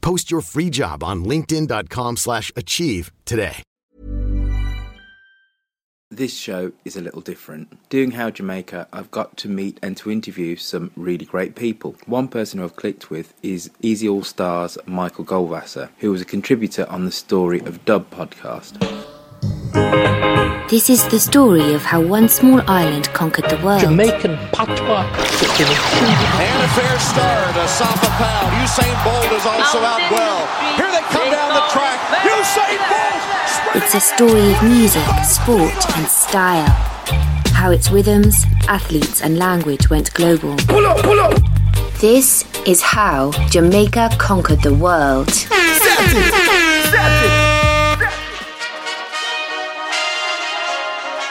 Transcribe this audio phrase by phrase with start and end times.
[0.00, 3.62] Post your free job on linkedin.com slash achieve today.
[6.10, 7.76] This show is a little different.
[7.90, 11.96] Doing How Jamaica, I've got to meet and to interview some really great people.
[12.06, 16.24] One person who I've clicked with is Easy All Stars Michael Goldwasser, who was a
[16.24, 18.82] contributor on the Story of Dub podcast.
[20.68, 23.80] This is the story of how one small island conquered the world.
[23.80, 25.08] Jamaican patois.
[25.08, 27.54] And a fair start.
[27.56, 28.50] Asafa Powell.
[28.60, 30.46] Usain Bolt is also out well.
[30.76, 31.98] Here they come down the track.
[32.20, 33.82] Usain Bolt!
[33.82, 36.68] It's a story of music, sport, and style.
[37.54, 40.56] How its rhythms, athletes, and language went global.
[40.68, 41.40] Pull up, pull up!
[42.00, 45.32] This is how Jamaica conquered the world.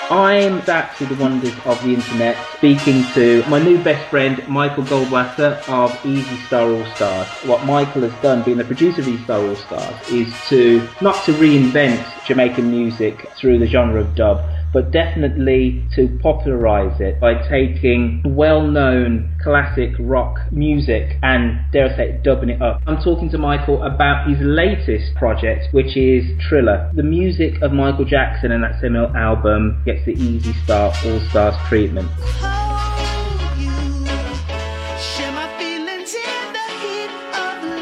[0.10, 4.86] I'm back to the wonders of the internet, speaking to my new best friend, Michael
[4.86, 7.28] Goldwasser of Easy Star All Stars.
[7.44, 11.26] What Michael has done, being the producer of Easy Star All Stars, is to not
[11.26, 14.42] to reinvent Jamaican music through the genre of dub,
[14.74, 22.20] but definitely to popularize it by taking well-known classic rock music and, dare I say,
[22.24, 22.82] dubbing it up.
[22.86, 26.92] I'm talking to Michael about his latest project, which is Thrillah.
[26.94, 31.56] The music of Michael Jackson and that seminal album gets the Easy Star All Stars
[31.68, 32.10] treatment.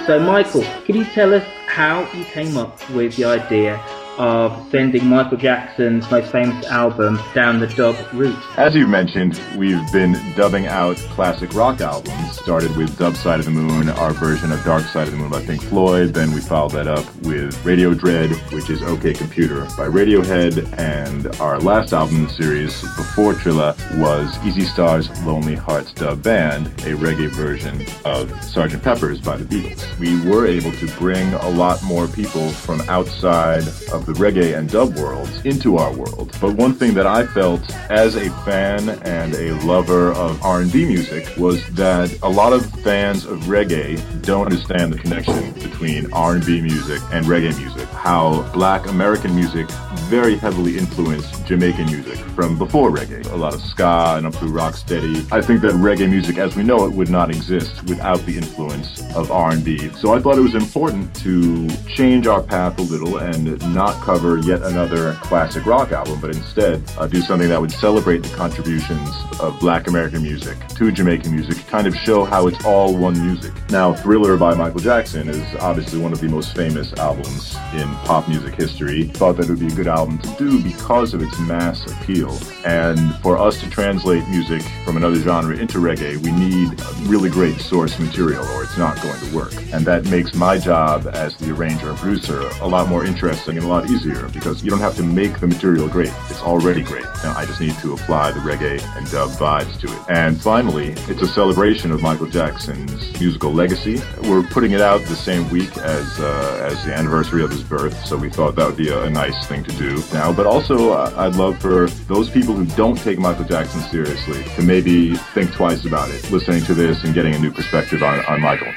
[0.05, 3.83] So, Michael, can you tell us how you came up with the idea
[4.17, 8.37] of sending Michael Jackson's most famous album down the dub route?
[8.57, 12.39] As you mentioned, we've been dubbing out classic rock albums.
[12.39, 15.29] Started with Dub Side of the Moon, our version of Dark Side of the Moon
[15.29, 16.13] by Pink Floyd.
[16.13, 20.77] Then we followed that up with Radio Dread, which is OK Computer by Radiohead.
[20.77, 26.21] And our last album in the series before Thrillah was Easy Star's Lonely Hearts Dub
[26.21, 28.81] Band, a reggae version of Sgt.
[28.81, 29.99] Pepper's by the Beatles.
[29.99, 34.69] We were able to bring a lot more people from outside of the reggae and
[34.69, 36.35] dub worlds into our world.
[36.39, 41.27] But one thing that I felt as a fan and a lover of R&B music
[41.37, 47.01] was that a lot of fans of reggae don't understand the connection between R&B music
[47.11, 47.87] and reggae music.
[47.89, 49.69] How black American music
[50.09, 53.25] very heavily influenced Jamaican music from before reggae.
[53.31, 55.31] A lot of ska and up through rocksteady.
[55.31, 59.01] I think that reggae music as we know it would not exist without the influence
[59.15, 59.89] of R&B.
[59.93, 64.37] So I thought it was important to change our path a little and not cover
[64.39, 69.09] yet another classic rock album, but instead uh, do something that would celebrate the contributions
[69.39, 73.53] of black American music to Jamaican music, kind of show how it's all one music.
[73.69, 78.27] Now, Thriller by Michael Jackson is obviously one of the most famous albums in pop
[78.27, 79.05] music history.
[79.05, 82.37] Thought that it would be a good album to do because of its mass appeal.
[82.65, 87.59] And for us to translate music from another genre into reggae, we need really great
[87.59, 89.53] source material or it's not going to work.
[89.73, 93.65] And that makes my job as the arranger and producer a lot more interesting and
[93.65, 96.13] a lot easier because you don't have to make the material great.
[96.29, 97.05] It's already great.
[97.23, 100.01] Now I just need to apply the reggae and dub vibes to it.
[100.09, 104.01] And finally, it's a celebration of Michael Jackson's musical legacy.
[104.23, 108.05] We're putting it out the same week as uh, as the anniversary of his birth,
[108.05, 110.31] so we thought that would be a, a nice thing to do now.
[110.31, 114.61] But also, uh, I'd love for those people who don't take Michael Jackson seriously to
[114.61, 118.41] maybe think twice about it, listening to this and getting a new perspective on, on
[118.41, 118.71] Michael.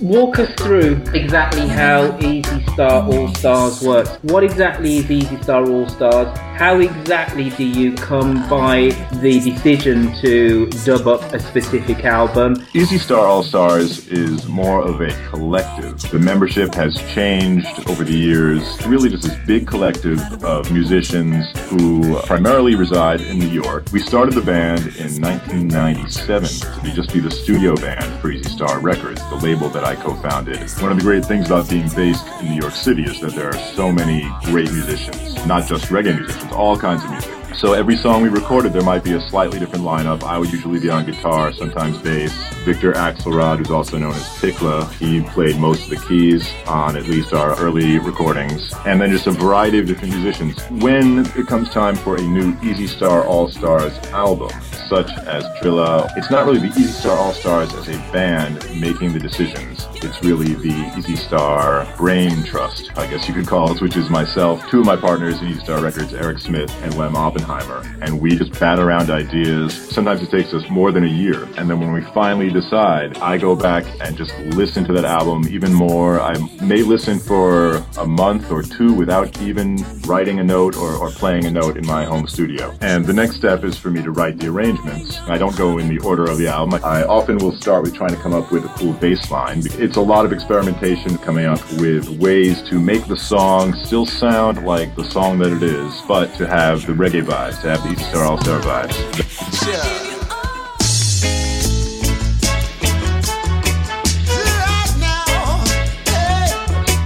[0.00, 4.08] Walk us through exactly how Easy Star All Stars works.
[4.22, 6.47] What exactly is Easy Star All Stars?
[6.58, 8.88] How exactly do you come by
[9.22, 12.56] the decision to dub up a specific album?
[12.74, 16.00] Easy Star All Stars is more of a collective.
[16.10, 18.60] The membership has changed over the years.
[18.74, 23.84] It's really just this big collective of musicians who primarily reside in New York.
[23.92, 28.80] We started the band in 1997 to just be the studio band for Easy Star
[28.80, 30.58] Records, the label that I co-founded.
[30.80, 33.46] One of the great things about being based in New York City is that there
[33.46, 37.34] are so many great musicians, not just reggae musicians, all kinds of music.
[37.58, 40.22] So every song we recorded, there might be a slightly different lineup.
[40.22, 42.32] I would usually be on guitar, sometimes bass.
[42.64, 47.08] Victor Axelrod, who's also known as Ticklah, he played most of the keys on at
[47.08, 48.72] least our early recordings.
[48.86, 50.62] And then just a variety of different musicians.
[50.70, 54.50] When it comes time for a new Easy Star All Stars album,
[54.88, 59.14] such as Thrillah, it's not really the Easy Star All Stars as a band making
[59.14, 59.88] the decisions.
[60.00, 64.08] It's really the Easy Star Brain Trust, I guess you could call it, which is
[64.08, 67.82] myself, two of my partners in Easy Star Records, Eric Smith and Lem Oppenheimer.
[68.00, 69.74] And we just bat around ideas.
[69.74, 71.48] Sometimes it takes us more than a year.
[71.56, 75.48] And then when we finally decide, I go back and just listen to that album
[75.48, 76.20] even more.
[76.20, 81.10] I may listen for a month or two without even writing a note or, or
[81.10, 82.72] playing a note in my home studio.
[82.80, 85.18] And the next step is for me to write the arrangements.
[85.22, 86.80] I don't go in the order of the album.
[86.84, 89.62] I often will start with trying to come up with a cool bass line.
[89.88, 94.66] It's a lot of experimentation coming up with ways to make the song still sound
[94.66, 97.92] like the song that it is, but to have the reggae vibes, to have the
[97.92, 100.17] Easy Star All Star vibes.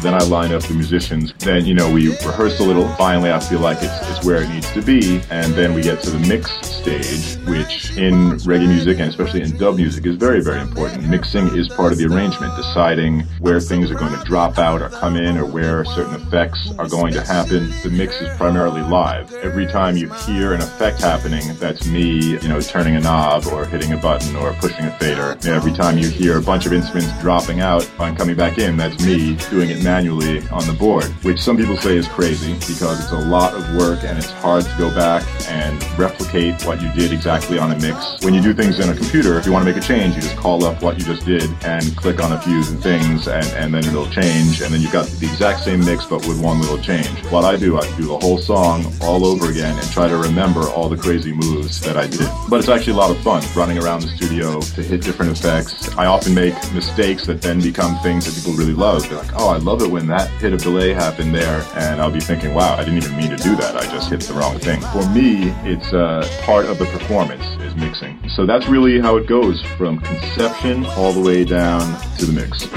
[0.03, 1.33] Then I line up the musicians.
[1.39, 2.89] Then, you know, we rehearse a little.
[2.97, 5.21] Finally, I feel like it's, it's where it needs to be.
[5.31, 9.57] And then we get to the mix stage, which in reggae music and especially in
[9.59, 11.09] dub music is very, very important.
[11.09, 14.89] Mixing is part of the arrangement, deciding where things are going to drop out or
[14.89, 17.71] come in or where certain effects are going to happen.
[17.85, 19.33] The mix is primarily live.
[19.35, 23.67] Every time you hear an effect happening, that's me, you know, turning a knob or
[23.67, 25.39] hitting a button or pushing a fader.
[25.45, 29.01] Every time you hear a bunch of instruments dropping out and coming back in, that's
[29.07, 33.13] me doing it manually on the board, which some people say is crazy because it's
[33.13, 37.13] a lot of work and it's hard to go back and replicate what you did
[37.13, 38.19] exactly on a mix.
[38.25, 40.23] When you do things in a computer, if you want to make a change, you
[40.23, 43.75] just call up what you just did and click on a few things and, and
[43.75, 46.79] then it'll change and then you've got the exact same mix but with one little
[46.79, 47.23] change.
[47.27, 50.63] What I do, I do the whole song all over again and try to remember
[50.71, 52.31] all the crazy moves that I did.
[52.49, 55.95] But it's actually a lot of fun running around the studio to hit different effects.
[55.99, 59.07] I often make mistakes that then become things that people really love.
[59.07, 61.65] They're like, oh, I love it when that hit of delay happened there.
[61.77, 63.77] And I'll be thinking, wow, I didn't even mean to do that.
[63.77, 64.81] I just hit the wrong thing.
[64.93, 68.19] For me, it's uh, part of the performance is mixing.
[68.31, 71.81] So that's really how it goes from conception all the way down
[72.19, 72.69] to the mix.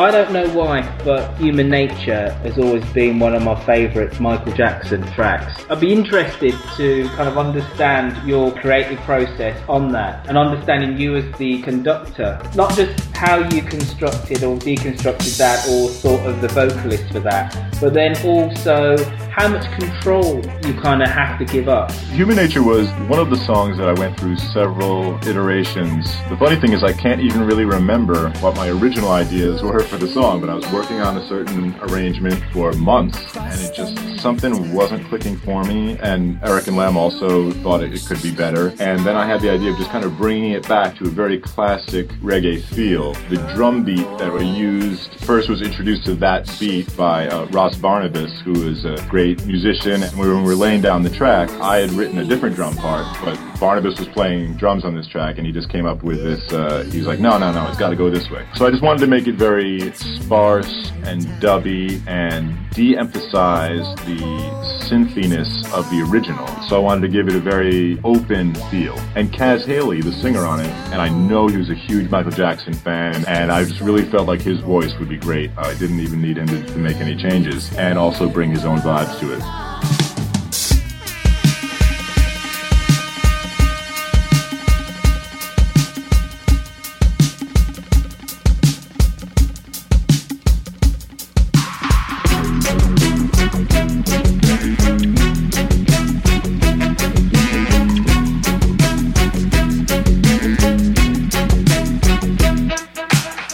[0.00, 4.54] I don't know why, but Human Nature has always been one of my favourite Michael
[4.54, 5.62] Jackson tracks.
[5.68, 11.16] I'd be interested to kind of understand your creative process on that and understanding you
[11.16, 16.48] as the conductor, not just how you constructed or deconstructed that or thought of the
[16.48, 18.96] vocalist for that, but then also
[19.30, 20.36] how much control
[20.66, 21.90] you kind of have to give up.
[22.12, 26.06] Human Nature was one of the songs that I went through several iterations.
[26.30, 29.98] The funny thing is I can't even really remember what my original ideas were for
[29.98, 33.98] the song, but I was working on a certain arrangement for months and it just,
[34.20, 35.98] something wasn't clicking for me.
[35.98, 38.68] And Eric and Lem also thought it, it could be better.
[38.78, 41.08] And then I had the idea of just kind of bringing it back to a
[41.08, 43.14] very classic reggae feel.
[43.28, 47.76] The drum beat that we used first was introduced to that beat by uh, Ross
[47.76, 50.02] Barnabas, who is a great musician.
[50.02, 53.06] And when we were laying down the track, I had written a different drum part,
[53.24, 56.52] but Barnabas was playing drums on this track and he just came up with this,
[56.52, 58.46] uh, he was like, no, no, no, it's gotta go this way.
[58.54, 64.50] So I just wanted to make it very sparse and dubby and de-emphasize the
[64.88, 66.46] synthiness of the original.
[66.62, 68.98] So I wanted to give it a very open feel.
[69.14, 72.32] And Cas Haley, the singer on it, and I know he was a huge Michael
[72.32, 75.50] Jackson fan, and I just really felt like his voice would be great.
[75.56, 78.78] I didn't even need him to, to make any changes, and also bring his own
[78.78, 79.69] vibes to it.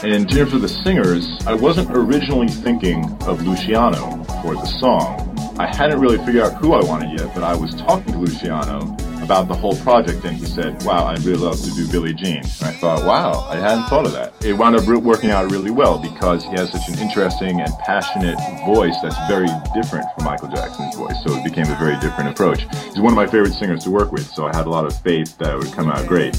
[0.06, 5.36] And in terms of the singers, I wasn't originally thinking of Luciano for the song.
[5.58, 8.96] I hadn't really figured out who I wanted yet, but I was talking to Luciano
[9.26, 12.44] about the whole project, and he said, "Wow, I'd really love to do Billie Jean."
[12.60, 15.72] And I thought, "Wow, I hadn't thought of that." It wound up working out really
[15.72, 20.46] well because he has such an interesting and passionate voice that's very different from Michael
[20.46, 21.16] Jackson's voice.
[21.24, 22.68] So it became a very different approach.
[22.84, 24.94] He's one of my favorite singers to work with, so I had a lot of
[25.02, 26.36] faith that it would come out great.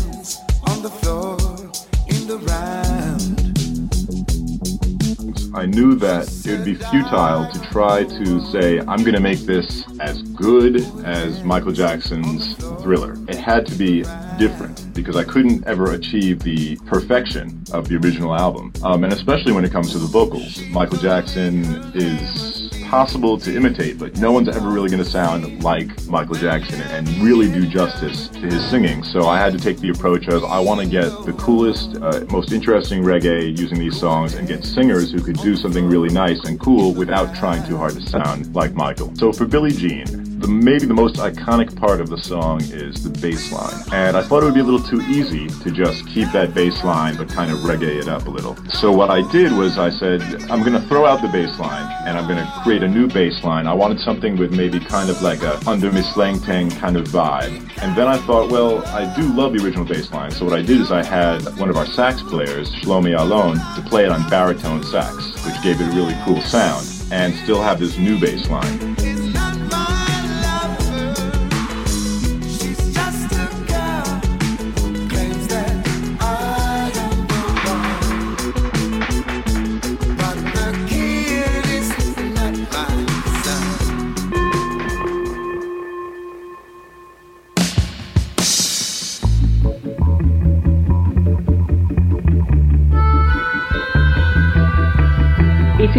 [5.54, 9.40] I knew that it would be futile to try to say, I'm going to make
[9.40, 12.56] this as good as Michael Jackson's
[12.88, 13.18] Thriller.
[13.28, 14.04] It had to be
[14.40, 18.72] different because I couldn't ever achieve the perfection of the original album.
[18.82, 20.62] Um, and especially when it comes to the vocals.
[20.70, 25.90] Michael Jackson is possible to imitate, but no one's ever really going to sound like
[26.08, 29.04] Michael Jackson and really do justice to his singing.
[29.04, 32.24] So I had to take the approach of I want to get the coolest, uh,
[32.32, 36.42] most interesting reggae using these songs and get singers who could do something really nice
[36.46, 39.14] and cool without trying too hard to sound like Michael.
[39.16, 40.17] So for Billie Jean,
[40.48, 43.84] the, maybe the most iconic part of the song is the bass line.
[43.92, 46.84] And I thought it would be a little too easy to just keep that bass
[46.84, 48.56] line but kind of reggae it up a little.
[48.72, 51.92] So what I did was I said, I'm going to throw out the bass line
[52.08, 53.68] and I'm going to create a new bass line.
[53.68, 57.08] I wanted something with maybe kind of like a under Mi Sleng Teng kind of
[57.08, 57.70] vibe.
[57.82, 60.32] And then I thought, well, I do love the original bass line.
[60.32, 63.90] So what I did is I had one of our sax players, Shlomi Alon, to
[63.90, 67.80] play it on baritone sax, which gave it a really cool sound and still have
[67.80, 68.97] this new bass line.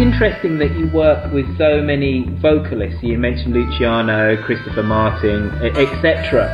[0.01, 3.03] Interesting that you work with so many vocalists.
[3.03, 6.47] You mentioned Luciano, Christopher Martin, etc.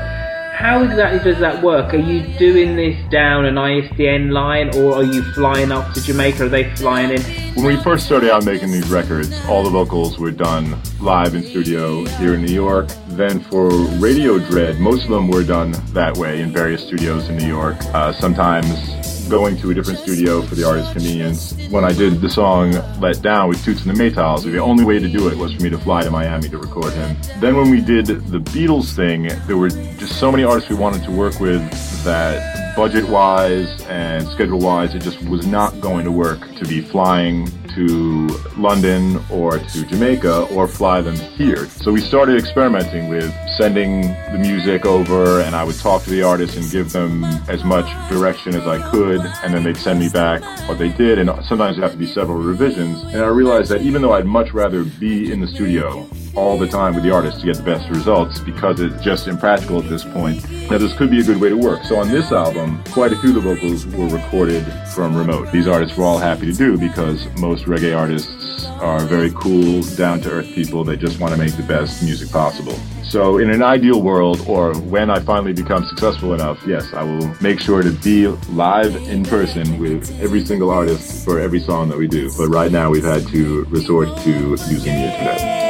[0.56, 1.94] How exactly does that work?
[1.94, 6.46] Are you doing this down an ISDN line or are you flying up to Jamaica?
[6.46, 7.22] Are they flying in?
[7.56, 11.44] When we first started out making these records, all the vocals were done live in
[11.44, 12.88] studio here in New York.
[13.10, 17.38] Then for Radio Dread, most of them were done that way in various studios in
[17.38, 17.76] New York.
[17.94, 21.56] Uh, sometimes going to a different studio for the artist's convenience.
[21.70, 25.00] When I did the song Let Down with Toots and the Maytals, the only way
[25.00, 27.18] to do it was for me to fly to Miami to record him.
[27.40, 31.04] Then when we did the Beatles thing, there were just so many artists we wanted
[31.04, 31.62] to work with
[32.04, 36.82] that budget wise and schedule wise, it just was not going to work to be
[36.82, 38.28] flying to
[38.58, 41.68] London or to Jamaica or fly them here.
[41.68, 46.24] So we started experimenting with sending the music over and I would talk to the
[46.24, 50.10] artists and give them as much direction as I could and then they'd send me
[50.10, 53.72] back what they did and sometimes it have to be several revisions and I realized
[53.72, 57.12] that even though I'd much rather be in the studio all the time with the
[57.12, 60.44] artist to get the best results because it's just impractical at this point.
[60.70, 61.84] Now this could be a good way to work.
[61.84, 65.52] So on this album, quite a few of the vocals were recorded from remote.
[65.52, 70.20] These artists were all happy to do because most reggae artists are very cool, down
[70.22, 72.78] to earth people They just want to make the best music possible.
[73.10, 77.34] So in an ideal world, or when I finally become successful enough, yes, I will
[77.42, 81.98] make sure to be live in person with every single artist for every song that
[81.98, 82.32] we do.
[82.38, 85.65] But right now we've had to resort to using the internet.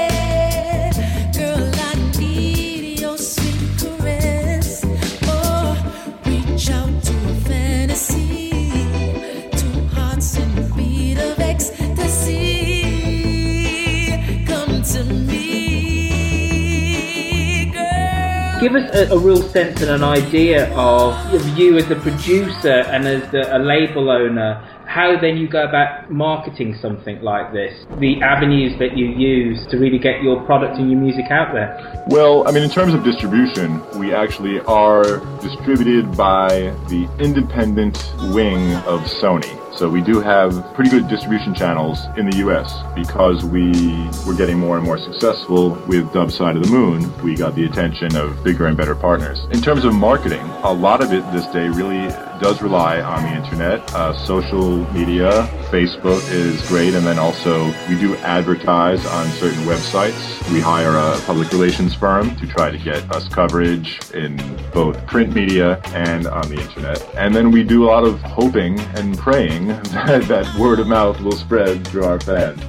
[18.75, 22.69] Give us a, a, real sense and an idea of, of you as a producer
[22.69, 28.21] and as a label owner how then you go about marketing something like this, the
[28.21, 32.05] avenues that you use to really get your product and your music out there?
[32.07, 36.47] Well, I mean, in terms of distribution, we actually are distributed by
[36.87, 37.97] the independent
[38.33, 39.64] wing of Sony.
[39.75, 44.57] So we do have pretty good distribution channels in the US because we were getting
[44.57, 47.11] more and more successful with Dub Side of the Moon.
[47.21, 49.45] We got the attention of bigger and better partners.
[49.51, 52.07] In terms of marketing, a lot of it this day really
[52.39, 55.47] does rely on the internet, uh, social media.
[55.69, 60.51] Facebook is great, and then also we do advertise on certain websites.
[60.51, 64.37] We hire a public relations firm to try to get us coverage in
[64.73, 67.03] both print media and on the internet.
[67.15, 71.19] And then we do a lot of hoping and praying that, that word of mouth
[71.21, 72.61] will spread through our fans.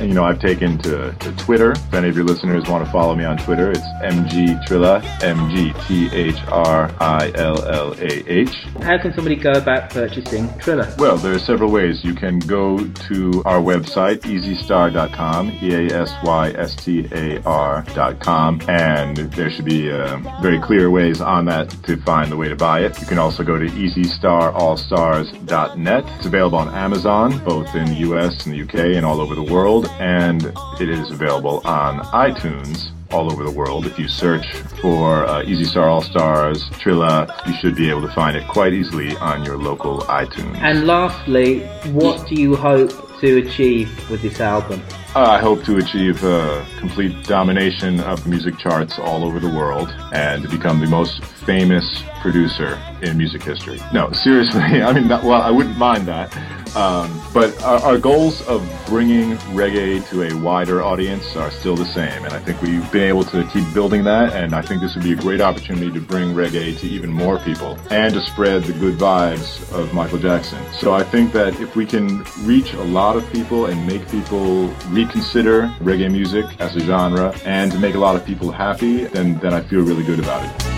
[0.00, 1.72] You know, I've taken to, to Twitter.
[1.72, 5.50] If any of your listeners want to follow me on Twitter, it's MG Thrillah, M
[5.50, 8.64] G T H R I L L A H.
[8.82, 10.94] How can somebody go about purchasing Thrillah?
[10.98, 12.02] Well, there are several ways.
[12.02, 18.62] You can go to our website, easystar.com, E A S Y S T A R.com,
[18.68, 22.56] and there should be uh, very clear ways on that to find the way to
[22.56, 22.98] buy it.
[23.00, 26.04] You can also go to easystarallstars.net.
[26.16, 29.42] It's available on Amazon, both in the US and the UK and all over the
[29.42, 33.86] world, and it is available on iTunes all over the world.
[33.86, 34.46] If you search
[34.80, 38.72] for uh, Easy Star All Stars Thrillah, you should be able to find it quite
[38.72, 40.56] easily on your local iTunes.
[40.58, 41.60] And lastly,
[41.92, 44.82] what do you hope to achieve with this album?
[45.14, 49.50] Uh, I hope to achieve uh, complete domination of the music charts all over the
[49.50, 53.80] world and to become the most famous producer in music history.
[53.92, 56.32] No, seriously, I mean, that, well, I wouldn't mind that.
[56.76, 61.84] Um, but our, our, goals of bringing reggae to a wider audience are still the
[61.84, 64.34] same, and I think we've been able to keep building that.
[64.34, 67.38] And I think this would be a great opportunity to bring reggae to even more
[67.40, 70.62] people and to spread the good vibes of Michael Jackson.
[70.72, 74.68] So I think that if we can reach a lot of people and make people
[74.90, 79.38] reconsider reggae music as a genre, and to make a lot of people happy, then
[79.40, 80.69] then I feel really good about it.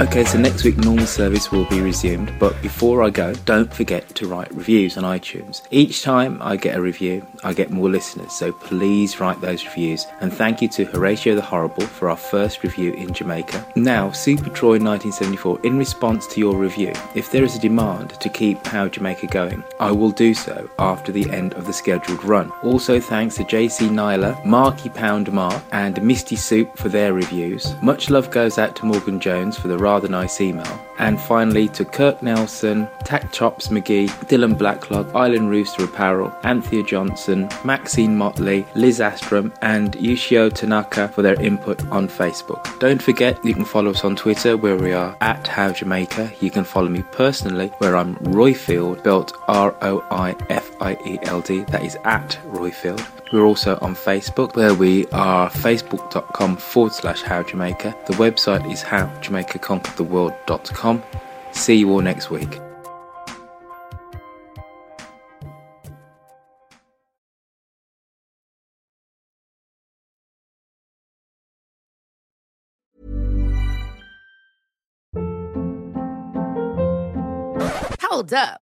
[0.00, 4.08] Okay, so next week normal service will be resumed, but before I go, don't forget
[4.16, 5.62] to write reviews on iTunes.
[5.70, 10.04] Each time I get a review, I get more listeners, so please write those reviews.
[10.20, 13.64] And thank you to Horatio the Horrible for our first review in Jamaica.
[13.76, 18.28] Now, Super Troy 1974, in response to your review, if there is a demand to
[18.28, 22.50] keep How Jamaica going, I will do so after the end of the scheduled run.
[22.64, 27.76] Also, thanks to JC Nyla, Marky Pound Mark, and Misty Soup for their reviews.
[27.80, 30.80] Much love goes out to Morgan Jones for the rather nice email.
[30.98, 37.48] And finally to Kirk Nelson, Tack Chops McGee, Dylan Blacklock, Island Rooster Apparel, Anthea Johnson,
[37.64, 42.62] Maxine Motley, Liz Astrom, and Yushio Tanaka for their input on Facebook.
[42.78, 46.32] Don't forget you can follow us on Twitter where we are at How Jamaica.
[46.40, 51.18] You can follow me personally where I'm Roifield, spelled R O I F I E
[51.24, 51.64] L D.
[51.64, 53.04] That is at Roifield.
[53.34, 57.96] We're also on Facebook where we are facebook.com forward slash How Jamaica.
[58.06, 61.02] The website is howjamaicaconqueredtheworld.com.
[61.50, 62.60] See you all next week.
[78.00, 78.63] Hold up.